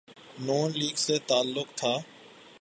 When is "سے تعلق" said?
0.95-1.67